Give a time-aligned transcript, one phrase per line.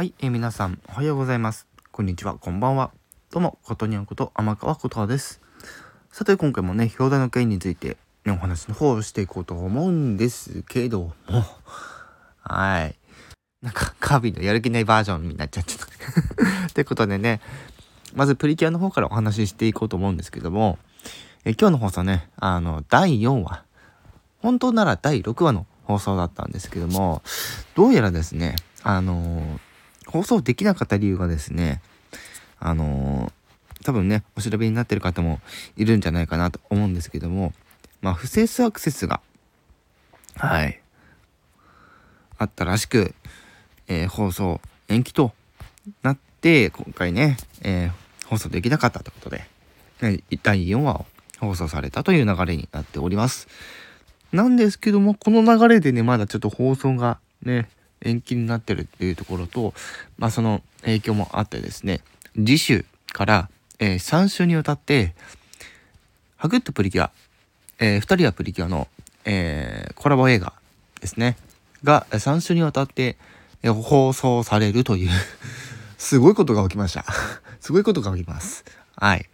[0.00, 1.66] はい、えー皆さんおはようございます。
[1.92, 2.90] こんにちは、こんばんは。
[3.30, 5.42] どうも、ことにゃんこと天川ことはです。
[6.10, 11.44] さて、今回もね、表題の件について、ね、お話の方をしていこうと思うんですけども、
[12.40, 12.96] はい。
[13.60, 15.84] なんか、カービィのやる気ないバージョンになっちゃってた。
[16.70, 17.42] ってことでね、
[18.14, 20.78] まずプリキュアの方からお話ししていこうと思うんですけども、
[21.44, 23.64] え今日の放送ね、あの、第4話、
[24.38, 27.20] 本当なら第6話の放送だったんですけども、
[27.74, 29.60] どうやらですね、あのー
[30.10, 31.80] 放送できなかった理由がですね、
[32.58, 33.32] あのー
[33.82, 35.40] 多分ね、お調べになってる方も
[35.76, 37.54] いるんじゃないかなと思うんですけども、
[38.02, 39.22] まあ、不正アクセスが、
[40.36, 40.78] はい、
[42.36, 43.14] あったらしく、
[43.88, 45.32] えー放送延期と
[46.02, 49.44] なって、今回ね、えー放送できなかったということで、
[50.02, 51.06] ね第4話を
[51.40, 53.48] 放送されたという流れになっております。
[54.32, 57.68] なんですけども、この流れでね、まだちょっと放送がね、
[58.02, 59.74] 延期になってるっていうところと、
[60.18, 62.00] まあその影響もあってですね、
[62.34, 65.14] 次週から、え3週にわたって、
[66.36, 67.10] ハグッとプリキュア、
[67.78, 68.88] え2人はプリキュアの、
[69.24, 70.54] えーコラボ映画
[71.00, 71.36] ですね、
[71.84, 73.16] が3週にわたって、
[73.62, 75.10] えー放送されるという、
[75.98, 77.04] すごいことが起きました。
[77.60, 78.64] すごいことが起きます。
[78.96, 79.28] はい。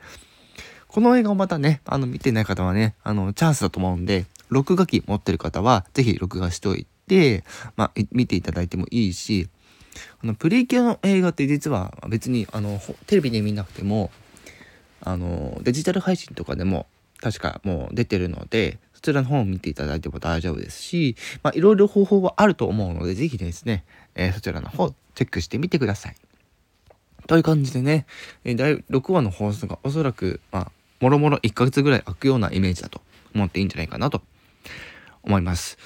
[0.88, 6.95] この映画をまたね、あの、見てない方はね、あの、チャンスだと思うんで、録画機持ってる方は、ぜひ録画しておいて、
[7.76, 9.48] まあ、見ていただいてもいいし、
[10.22, 14.10] あの、プリキュアの映画って実は別に、あの、テレビで見なくても、
[15.00, 16.86] あの、デジタル配信とかでも、
[17.20, 26.16] 確かもう出てるので、そちらの方を見ていただいても大丈夫ですし、まあ、いろいろ方法はあると思うので、ぜひですね、えーそちらの方、チェックしてみてください。
[27.26, 28.06] という感じでね、
[28.44, 33.00] えー第6話の放送がおそらく、まあ、もろもろ1ヶ月ぐらい空くようなイメージだと
[33.34, 34.22] 思っていいんじゃないかなと
[35.22, 35.78] 思います。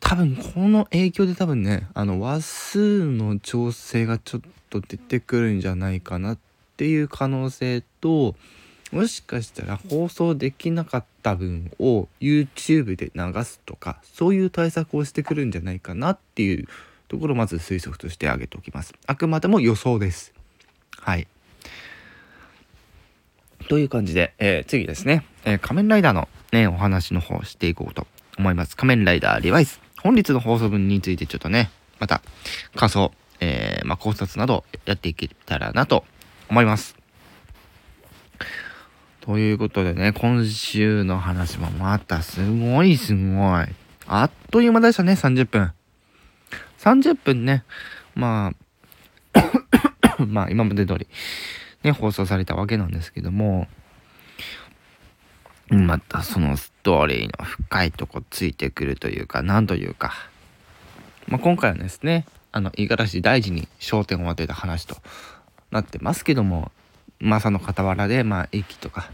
[0.00, 6.38] 多分、この影響で多分ね、あの、話数の調整がちょっと出てくるんじゃないかなっ
[6.76, 8.34] ていう可能性と、
[8.92, 16.66] もしかしたら放送できなかった分を YouTube で流すとか、そういう対策をしてくるんじゃないかなっていう
[17.08, 18.94] ところをまず推測として挙げておきます。
[19.06, 20.32] あくまでも予想です。
[20.98, 21.26] はい。
[23.68, 28.06] という感じで、えー次ですね、えー仮面ライダーのね、お話の方していこうと
[28.38, 28.76] 思います。
[28.76, 29.87] 仮面ライダーリバイス。
[30.02, 32.22] 本日の放送分についてちょっとね、また
[32.74, 36.04] 感想、えーまあ、考察などやっていけたらなと
[36.48, 36.96] 思います。
[39.20, 43.66] ということでね、今週の話もまたすごいすごい。
[44.06, 45.72] あっという間でしたね、30分。
[46.78, 47.64] 30分ね、
[48.14, 48.52] ま
[49.34, 51.08] あ、 まあ今まで通り、
[51.82, 53.68] ね、放送されたわけなんですけども、
[55.70, 60.12] またそのストーリーの深いとこついてくるというか、なんというか、
[61.26, 64.96] まあ、今回はですね、あの、五十嵐大臣に焦点を当てた話と
[65.70, 66.72] なってますけども、
[67.20, 69.10] まあその傍らで、まあ、駅とか、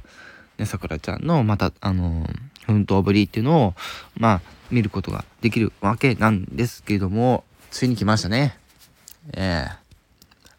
[0.58, 2.26] ね、さくらちゃんの、また、あの
[2.66, 3.74] 奮闘ぶりっていうのを、
[4.16, 4.40] まあ、
[4.70, 8.56] 見ることができるわけなんですけども、ついに来ましたね。
[9.32, 9.84] ええ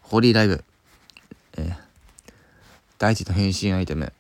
[0.02, 0.64] ホーリーライブ。
[1.58, 1.86] えー
[2.98, 4.14] 第一の変身アイテム。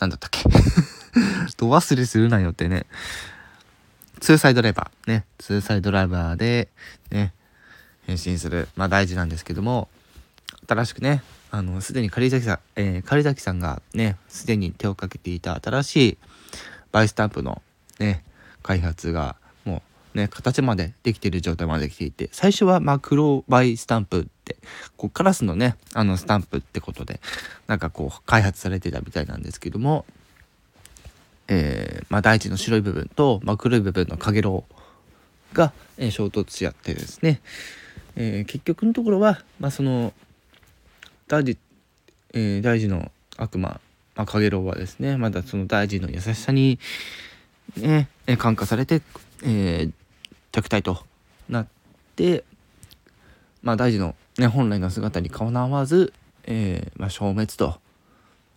[0.00, 0.42] なんだったっけ？
[1.56, 2.86] ど忘れするなよってね。
[4.20, 5.10] ツーサイドライバー。
[5.10, 5.24] ね。
[5.38, 6.68] ツーサイドライバーで、
[7.10, 7.32] ね、
[8.06, 8.68] 変身する。
[8.76, 9.88] まあ大事なんですけども、
[10.68, 16.18] 新しくね、あの、すでに狩崎さん、えー、狩崎さんがね、すでに手をかけていた新しい
[16.92, 17.62] バイスタンプの
[17.98, 18.24] ね、
[18.62, 19.82] 開発がも
[20.14, 24.28] うね、形までできている状態までできていて、最初はマクロバイスタンプ、
[24.96, 27.20] こうカラスのね、あのスタンプってことで、
[27.66, 30.04] なんかこう開発されてたみたいなんですけども、
[31.48, 34.64] えー、まあ大地の白い部分と、まあ、黒い部分のかげろ
[35.52, 37.40] うが、えー衝突し合ってですね、
[38.16, 40.12] えー結局のところは、まあその、
[41.28, 41.58] 大地、
[42.34, 43.80] えー大地の悪魔、
[44.14, 46.78] まあ、かげろうはですね、まだその大地の優しさに、
[47.76, 49.02] ね、えー感化されて、
[49.42, 49.92] えー
[50.52, 51.04] 弱体と
[51.48, 51.66] なっ
[52.16, 52.44] て、
[53.62, 56.14] まあ、大事の、ね、本来の姿にかなわず、
[56.44, 57.78] えーまあ、消滅と。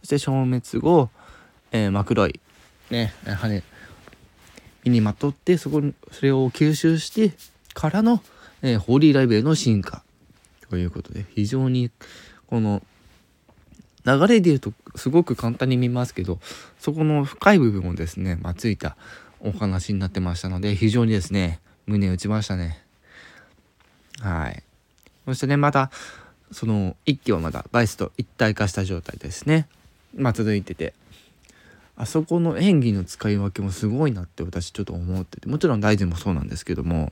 [0.02, 1.10] そして消滅後、
[1.72, 2.40] えー、真黒い、
[2.90, 3.62] ね、羽
[4.86, 5.82] 身にまとってそこ
[6.12, 7.34] それを吸収して
[7.74, 8.22] からの、
[8.62, 10.04] えーホーリーライブへの進化。
[10.70, 11.92] ということで非常に
[12.48, 12.82] この
[14.06, 16.40] 流れで言うとすごく簡単に見ますけど
[16.80, 18.98] そこの深い部分をですね、まあ、ついた
[19.40, 22.82] お話になってましたので非常にですね胸打ちましたね。
[24.20, 24.64] はい。
[25.26, 25.92] そしてねまた
[26.52, 29.68] その一機はまだバイスと一体化した状態ですね。
[30.16, 30.94] まあ続いてて。
[31.96, 35.48] あそこの演技の使い分けもすごいなって私ちょっと思ってて。
[35.48, 37.12] もちろん大臣もそうなんですけども。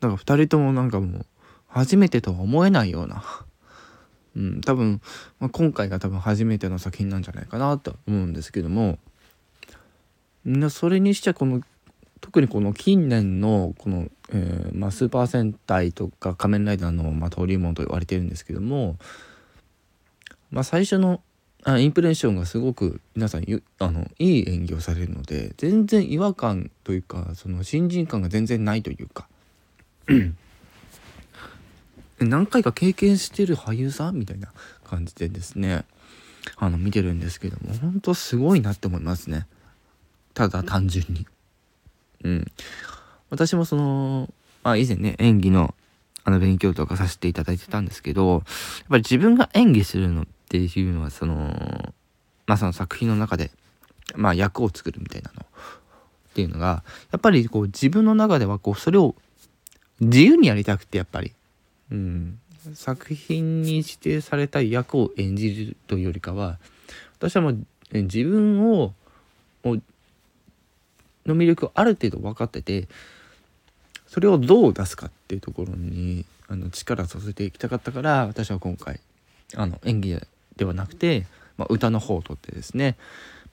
[0.00, 1.26] だから2人ともなんかもう
[1.68, 3.24] 初めてとは思えないような。
[4.36, 5.00] うん、多分、
[5.40, 8.98] まあ、今回が多分初めての作品なんじゃないかなと思うんですけども。
[10.44, 11.62] なそれにしちゃこの
[12.20, 18.96] 特にこの近年のこの、えー、まあ、スーパー戦隊とか仮面ライダーの、まあ、登竜門と言われてるんですけども、
[20.50, 21.20] まあ、最初の
[21.64, 23.44] あインプレッションがすごく皆さん
[23.78, 29.28] あのいい演技をされるので全然違和感というかその新人感が全然ないというか。
[32.20, 35.84] 何回か経験してる俳優さんみたいな感じでですね
[36.56, 39.46] あの見てるんですけども本当すごいなって思いますね。
[40.34, 41.26] ただ単純に。
[42.24, 42.46] うん。
[43.30, 44.32] 私もその
[44.62, 45.74] まあ以前ね演技の
[46.24, 48.42] あの勉強とかさせていただいてたんですけどやっ
[48.90, 51.94] ぱり自分が演技するのっていうのはその
[52.46, 53.50] まあその作品の中で
[54.14, 55.44] まあ役を作るみたいなの。
[56.30, 59.16] っていうのがやっぱりこう自分の中ではこうそれを
[59.98, 61.32] 自由にやりたくてやっぱり。
[61.90, 62.38] うん、
[62.74, 66.58] 作品に指定された役を演じるというよりかは
[67.18, 68.92] 私はもう自分を
[71.28, 72.88] の魅力をある程度分かってて
[74.06, 79.00] それをどう出すかっていうところにあの力をさせていきたかったから私は今回
[79.54, 80.20] あの演技
[80.56, 81.26] ではなくて、
[81.56, 82.96] まあ、歌の方を取ってですね、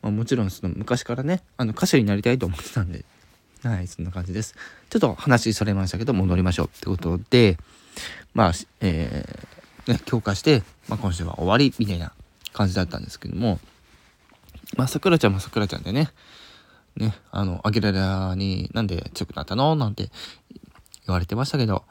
[0.02, 3.04] まあ、もちろんその昔からねあの歌手になりたいと思ってたんで
[3.64, 4.56] はいそんな感じです。
[4.90, 7.58] ちょっと話それましたけど戻りましょうってことで
[8.34, 8.52] まあ、
[8.82, 12.12] えー、ね、強化して、まあ、今週は終わりみたいな
[12.54, 13.60] 感じだったんですけども、
[14.78, 16.10] まあ、さくらちゃんもさくらちゃんでね、
[16.96, 19.76] ね、あの、アギレラになんで強くなったの？
[19.76, 20.10] なんて
[21.06, 21.84] 言われてましたけど、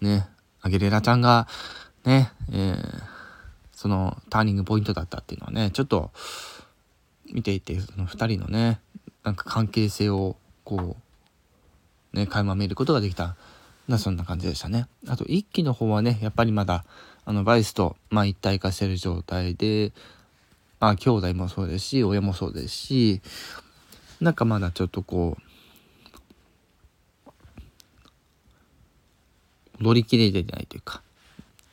[0.00, 0.26] ね、
[0.60, 1.48] アギレラちゃんが、
[2.04, 2.76] ね、えー、
[3.72, 6.10] そのターニングポイントだったっていうのはね、ちょっと
[7.32, 8.80] 見ていて、その2人のね、
[9.22, 10.96] なんか関係性をこ
[12.12, 13.36] う、ね、垣間見ることができた。
[13.88, 14.86] なそんな感じでしたね。
[15.08, 16.84] あと1期の方はねやっぱりまだ
[17.24, 19.92] あのバイスと、まあ、一体化してる状態で
[20.80, 23.20] まあ兄弟もそうですし親もそうですし
[24.24, 25.36] なんかまだちょっとこ
[29.78, 31.02] う乗り切れてないというか。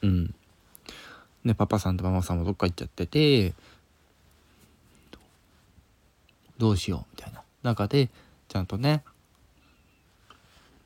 [0.01, 0.36] うん。
[1.45, 3.53] ねパパさんとママさんもどっか行っちゃってて
[6.57, 7.42] どうしようみたいな。
[7.63, 8.09] 中で
[8.50, 9.01] ちゃんとね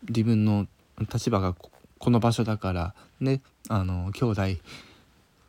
[0.08, 0.68] 自分の
[1.12, 4.42] 立場がこの場所だからねあの兄弟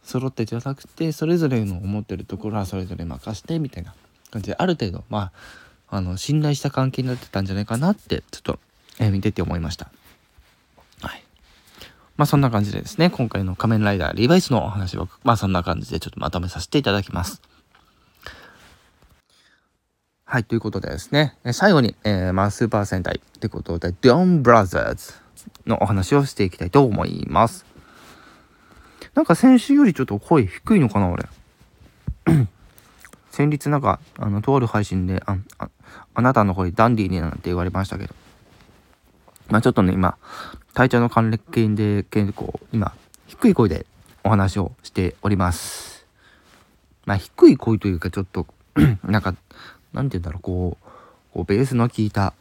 [0.03, 3.95] 揃ってじゃなくてそれぞれの思ってるところはそれぞれ任してみたいな
[4.31, 8.59] 感じである程度まああの信頼した関係になってたんじゃないかなってちょっと、
[8.99, 9.91] えー、見てて思いました。
[11.01, 11.23] はい。
[12.17, 17.41] まあそんな感じでですね今回の仮面ライダーリバイスのお話はまあそんな感じでちょっとまとめさせていただきます。
[20.29, 25.15] はい、ということでですね、最後に、えー、まあ、スーパー戦隊ってことで、ドンブラザーズ
[25.67, 27.65] のお話をしていきたいと思います。
[29.15, 31.29] なんか先週よりちょっと声低いのかな、俺。
[33.37, 35.69] 先日なんか、あの、とある配信で、あ、あ
[36.15, 38.15] あなたの声ダンディーになんて言われましたけど。
[39.51, 40.17] まあちょっとね、今、
[40.73, 42.95] 体調の関連で結構、今、
[43.27, 43.85] 低い声で
[44.25, 46.07] お話をしております。
[47.05, 48.47] まあ低い声というか、ちょっと
[49.05, 49.35] なんか、
[49.93, 50.87] なんて言うんだろう、こう、
[51.35, 52.33] こうベースの効いた、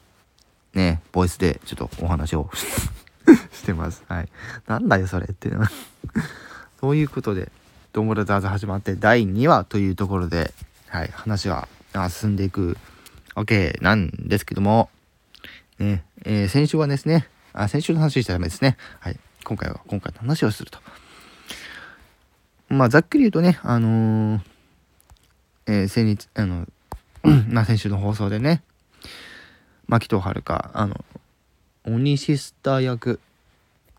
[0.76, 2.50] ね、ボイスでちょっとお話を
[3.52, 4.02] してます。
[4.08, 4.30] はい。
[4.66, 5.72] なんだよ、それっていうのは
[6.80, 7.52] そういうことで、
[7.92, 10.54] ドンブラザーズ始まって第2話というところで、
[10.96, 11.68] はい、話が
[12.10, 12.78] 進んでいく
[13.36, 14.90] わけなんですけども、
[15.78, 18.78] ね、えー、先週はですね、あ、先週の話したらダメですね。
[19.02, 19.20] はい。
[19.44, 20.80] 今回は、今回の話をすると。
[22.70, 24.42] まあ、ざっくり言うとね、あのー、
[25.66, 26.66] えー、先日、あの、
[27.50, 28.64] まあ、先週の放送でね、
[29.88, 31.04] 牧藤遥あの、
[31.84, 33.20] 鬼シスター役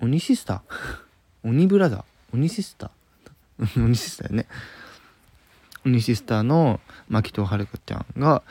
[0.00, 0.98] 鬼シスター？
[1.46, 2.36] 鬼ブラザー？
[2.36, 3.84] 鬼シスター？
[3.84, 4.46] 鬼シスターよね
[5.86, 8.42] 鬼シスターの牧藤遥ちゃんが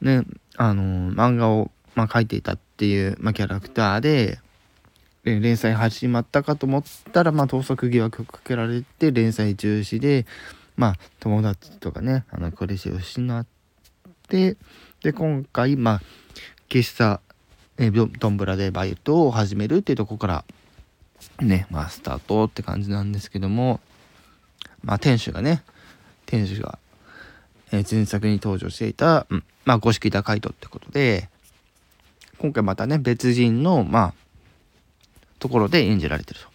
[0.00, 0.22] ね
[0.56, 4.40] あの漫画を、まあ、描いていたっていう、まあ、キャラクターで
[5.24, 10.26] 連載始まったかと思ったら、まあ、盗作疑惑をかけられて連載中止で、
[10.76, 13.46] まあ、友達とかねあの彼氏を失っ
[14.28, 14.56] て
[15.02, 16.02] で今回、まあ、
[16.68, 17.20] 喫茶
[17.78, 20.44] えー、ドンブラでバイトを始めるっていうとこから
[21.40, 23.80] ねまあスタートって感じなんですけども
[24.84, 25.62] まあ店主がね
[26.32, 26.78] 店主が、
[27.72, 31.28] えー、前作に登場していた、うん、まあ五色高人ってことで
[32.38, 34.14] 今回またね別人のまあ
[35.38, 36.52] ところで演じられてると。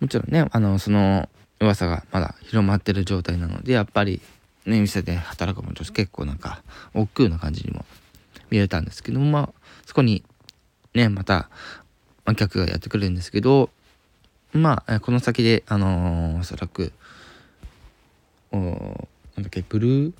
[0.00, 1.28] もちろんねあのその
[1.60, 4.20] 噂がまだ広まってる状態なのでやっぱり
[4.68, 6.62] ね、店で働くも女子結構なんか
[6.94, 7.84] 億劫な感じにも
[8.50, 9.52] 見えたんですけども、まあ、
[9.86, 10.22] そこに
[10.94, 11.48] ね、また、
[12.24, 13.70] まあ、客がやってくれるんですけど、
[14.58, 16.92] まあ、この先で、あのー、おそらく、
[18.52, 20.12] おなんだっけ、ブルー、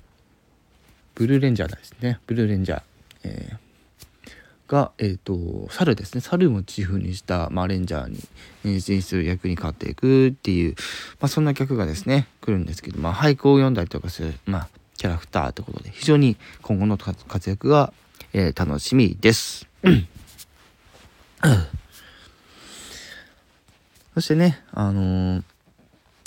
[1.15, 2.19] ブルーレンジャーですね。
[2.27, 2.81] ブルーレンジャー。
[3.23, 6.21] えー、が、えっ、ー、と、猿ですね。
[6.21, 8.19] 猿モチーフにした、まあ、レンジャーに
[8.63, 10.75] 変身する役に変わっていくっていう、
[11.19, 17.91] まあ、そんな客がですね、来るんですけど、まあ、俳句を読んだりとかする、まあ、キャラクターということで、非常に今後の活躍が、
[18.33, 19.67] えー、楽しみです。
[24.13, 25.43] そしてね、あのー、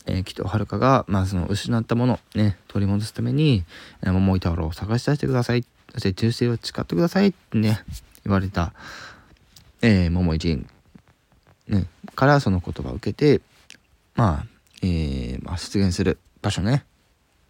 [0.07, 3.65] えー、紀藤遥が、まあ、その失ったものね、取り戻すために、
[4.05, 5.65] え、桃井太郎を探し出してください。
[5.93, 7.81] そして忠誠を誓ってくださいってね、
[8.25, 8.73] 言われた、
[9.83, 10.67] えー、桃井仁、
[11.69, 13.43] ね、からその言葉を受けて、
[14.15, 14.47] まあ、
[14.83, 16.85] えー、まあ、出現する場所ね。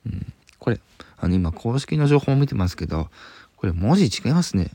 [0.06, 0.80] うん、これ、
[1.18, 3.08] あの、今、公式の情報を見てますけど、
[3.56, 4.72] これ文字違いますね。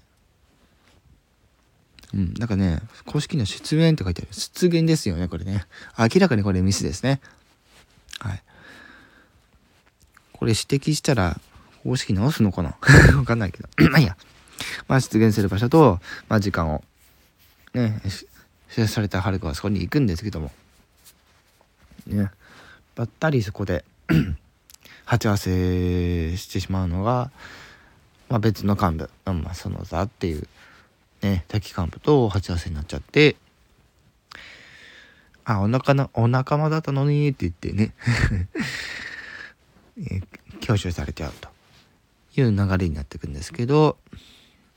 [2.13, 4.33] うん、なんかね、公式には出演って書いてある。
[4.33, 5.65] 出現ですよね、これね。
[5.97, 7.19] 明らかにこれミスですね。
[8.19, 8.43] はい。
[10.33, 11.39] これ指摘したら、
[11.83, 12.75] 公式直すのかな？
[13.17, 13.69] わかんないけど。
[13.91, 14.17] まあいいや。
[14.87, 15.99] まあ出現する場所と、
[16.29, 16.83] まあ時間を、
[17.73, 18.27] ね、指
[18.73, 20.51] 定された春子はそこに行くんですけども。
[22.05, 22.31] ね。
[22.95, 23.85] ばったりそこで
[25.05, 27.31] 鉢合わせしてしまうのが、
[28.29, 30.47] まあ、別の幹部、まあ、その座っていう
[31.21, 33.35] ね、敵幹部と鉢合わせになっちゃって、
[35.45, 37.93] あ、お腹の、お仲間だったのにって言ってね。
[40.11, 40.21] え
[40.59, 41.49] 強襲されちゃうと。
[42.41, 43.97] いう流れになっていくんですけど、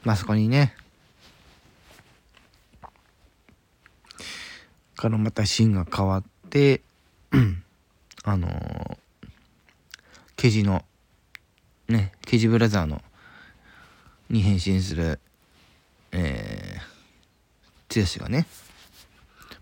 [0.02, 0.75] まあそこにね、
[4.97, 6.82] からまたシーンが変わって、
[8.25, 8.97] あのー、
[10.37, 10.85] ケジの、
[11.88, 13.02] ね、ケジブラザーの、
[14.30, 15.20] に変身する、
[17.94, 18.47] 剛がね、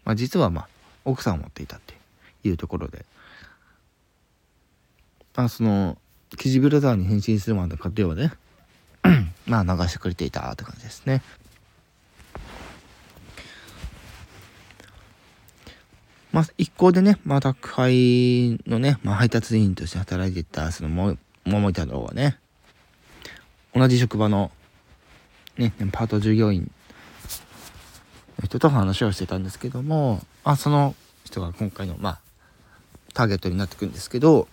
[0.05, 0.69] まあ、実はまあ
[1.05, 1.95] 奥さんを持っていたって
[2.45, 3.07] いうところで、
[5.35, 5.97] まあ、その
[6.37, 8.33] キジブラザーに変身するまでの過程はね
[9.47, 11.23] まあ流してくれていたって感じですね。
[16.31, 21.17] まあ、一行でね、まあ、宅配のね、まあ、配達員として働いていた、その、も、
[21.47, 22.39] 桃井太郎はね、
[23.75, 24.51] 同じ職場の
[25.57, 26.71] ね、パート従業員
[28.49, 32.21] 人と話をしてたんですけども、あ、その人が今回の、まあ、
[33.15, 34.49] ターゲットになってくるんですけど、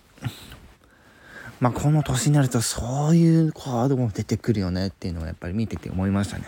[1.60, 6.44] まあ、この年になるとそういうカードも出てくるよねっていうのはやっぱり見てて思いましたね。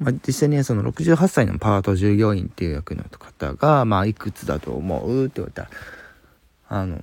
[0.00, 5.68] まあ、実際にその68歳のパート従業員っていう役の方が、まあ、いくつだと思うって言われたら、
[6.68, 6.98] あの、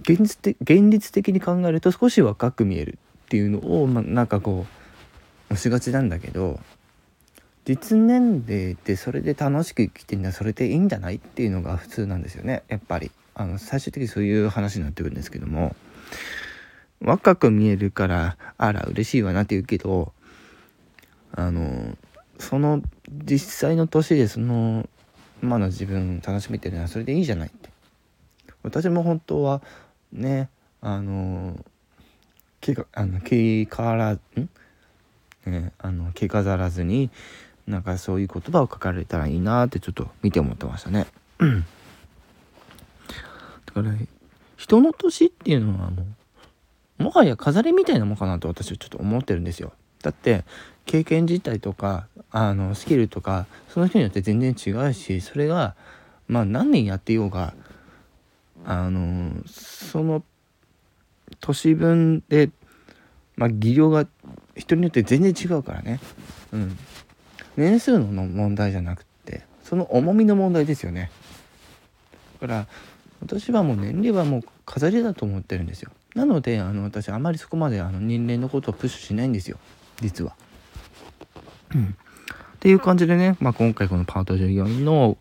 [0.00, 4.66] 現実的現実的に考えると少し若く見えるっていうのを、まあ、なんかこ
[5.50, 6.60] う押しがちなんだけど
[7.68, 11.16] 実年齢でそれで楽しく生きてるのはそれでいいんじゃない？
[11.16, 12.62] っていうのが普通なんですよね。
[12.68, 13.10] やっぱり。
[13.34, 15.76] あの最終的にそういう話になってくるんですけども。
[17.02, 20.14] 若く見えるからあら嬉しいわなって言うけど
[21.32, 21.94] あの
[22.38, 24.88] その実際の年でその
[25.42, 27.68] 今の自分楽しめてるのはそれでいいじゃないって。
[28.62, 29.60] 私も本当は
[30.10, 30.48] ね
[30.80, 31.62] あの
[32.62, 34.20] 気があの気からん？
[35.46, 37.10] ね、あの着飾らずに
[37.68, 41.06] なんかそういう言葉を書かれたらいいなってちょっと見て思ってましたね。
[41.38, 41.46] だ
[43.74, 43.92] から
[44.56, 46.06] 人の年っていうのはも
[46.98, 49.72] うもはや飾りみたいなもんかなと私はちょっと思ってるんですよ。
[50.02, 50.44] だって
[50.86, 55.76] 経験自体とかあのスキルとかその人によって全然違うしそれが
[56.26, 57.52] まあ何年やっていようが
[58.64, 60.24] あのその
[61.40, 62.50] 年分で
[63.36, 64.06] まあ技量が
[64.56, 66.00] 人によって全然違うからね
[66.52, 66.78] うん
[67.58, 71.10] 年数の問題じゃなくてその重みの問題ですよね。
[72.40, 72.66] だから
[73.20, 75.90] 私はもう年齢はもう飾りだと思ってるんですよ。
[76.14, 79.58] なのであの私あまりそこまであの年齢のことをプッシュしないんですよ。
[80.00, 80.36] 実は。
[81.74, 81.86] うん、っ
[82.60, 85.18] ていう感じでね、まあ、今回このパート従業員の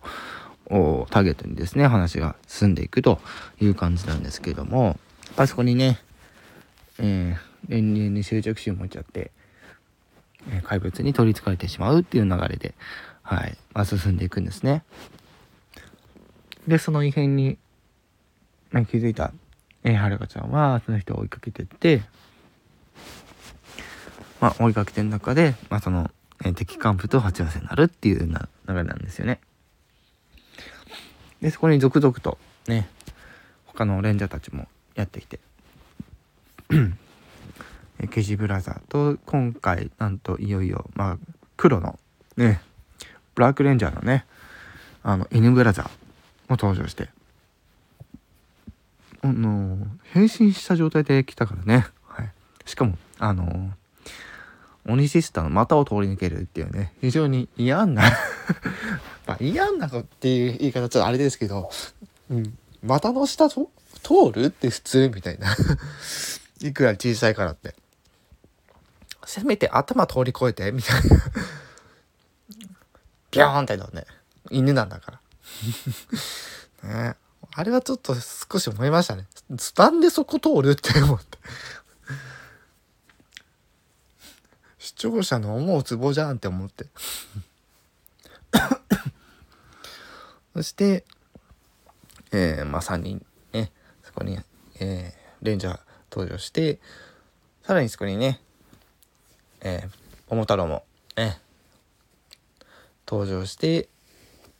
[0.70, 3.20] ターゲットにですね話が進んでいくと
[3.60, 4.96] いう感じなんですけどもやっ
[5.36, 6.00] ぱりそこにね、
[7.00, 9.32] えー、年齢に執着心を持っちゃって、
[10.64, 12.76] 怪物に取りつかれてしまうっていう流れで、
[13.22, 14.84] はい、まあ、進んでいくんですね。
[16.68, 17.58] で、その異変に、
[18.72, 19.34] ね、気づいた、
[19.84, 22.02] えー、はるかちゃんは、その人を追いかけてって、
[24.40, 26.12] まあ、追いかけてる中で、まあ、その、
[26.46, 29.40] え、敵幹部と鉢合わせになるっていうな流れなんですよね。
[31.42, 32.88] で、そこに続々と、ね、
[33.66, 35.40] 他のレンジャーたちもやってきて、
[38.12, 41.18] ケジブラザーと今回なんといよいよまあ
[41.56, 41.98] 黒の
[42.36, 42.62] ね
[43.34, 44.26] ブラックレンジャーのね
[45.04, 45.92] あの犬ブラザーも
[46.52, 47.10] 登場して
[49.22, 49.78] あの
[50.12, 52.32] 変身した状態で来たからね、はい、
[52.66, 53.72] しかもあの
[54.88, 58.04] 鬼シスターの股を通り抜けるっていうね非常に嫌な
[59.26, 61.70] まあ嫌な子っていう言い方ちょっとあれですけど、
[62.30, 63.70] うん、股の下と
[64.04, 65.56] 通るって普通みたいな。
[66.62, 67.76] いくら小さいからって。
[69.28, 71.10] せめて頭通り越えてみたいな。
[73.30, 74.06] ビョーンってのね。
[74.50, 75.20] 犬なんだか
[76.82, 76.88] ら。
[77.10, 77.18] ね。
[77.54, 79.28] あれはちょっと少し思いましたね。
[79.76, 81.38] なんでそこ通るって思って。
[84.80, 86.86] 視聴者の思うツボじゃんって思って。
[90.54, 91.04] そして、
[92.32, 93.74] えー、まあ3人ね。
[94.04, 94.40] そこに、
[94.80, 95.80] えー、レンジャー
[96.10, 96.80] 登場して
[97.64, 98.40] さらにそこにね
[99.62, 99.90] えー、
[100.30, 100.84] 桃太郎も
[101.16, 101.40] ね
[103.08, 103.88] 登場して、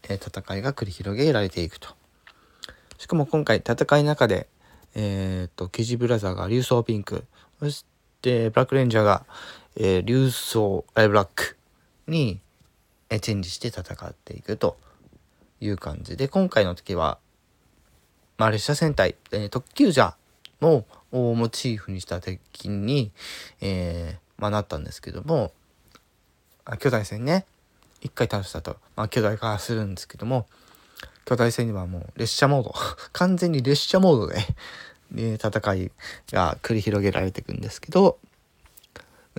[0.04, 1.90] えー、戦いが繰り広げられていくと。
[2.98, 4.48] しかも今回戦いの中で、
[4.96, 7.26] えっ、と、キジブラザーが竜装ピンク、
[7.60, 7.86] そし
[8.22, 9.26] てブラックレンジャーが、
[9.76, 11.58] えー、竜装、えブラック
[12.08, 12.40] に、
[13.10, 14.78] えチェンジして戦っていくと
[15.60, 17.20] いう感じで、今回の時は、
[18.38, 20.14] まあ、列車戦隊、えー、特急ジャー
[20.62, 23.12] のをモチーフにした敵に、
[23.62, 25.52] えー、まあ、なったんですけども
[26.80, 27.46] 巨大戦ね。
[28.02, 30.46] 一回倒したと、まあ、巨大化するんですけども
[31.26, 32.74] 巨大戦にはもう列車モード。
[33.14, 34.46] 完全に列車モードで
[35.12, 35.92] で戦い
[36.32, 38.20] が繰り広げられていくんですけど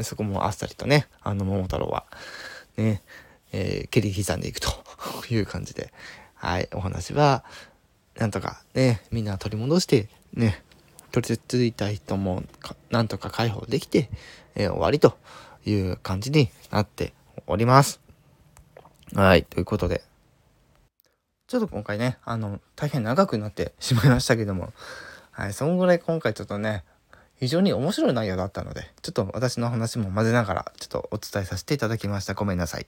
[0.03, 2.07] そこもあっさりとねあの桃太郎は
[2.79, 3.03] ね、
[3.53, 4.71] えー、蹴り刻んでいくと。
[5.31, 5.93] いう感じで。
[6.35, 7.45] はいお話は
[8.17, 10.63] なんとかねみんな取り戻してね
[11.13, 12.43] 取り付いた人も
[12.91, 14.11] なんとか解放できて、
[14.55, 15.17] えー、終わりと
[15.65, 17.13] いう感じになって
[17.47, 18.01] おります。
[19.15, 20.03] はい、ということで、
[21.47, 24.73] ちょっと今回ね、あの、大変長くなってしまいましたけども、
[25.31, 26.85] はい、そのぐらい今回ちょっとね、
[27.37, 32.35] 非常に面白い内容だったので、ちょっと私の話も混ぜながら、ちょっとお伝えさせていただきました。
[32.35, 32.87] ごめんなさい。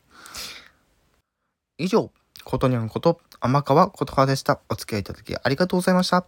[1.78, 2.11] 以上、
[2.44, 4.61] ことにゃんこと、天川琴葉でした。
[4.68, 6.26] お付き合いいただきありがとうございました。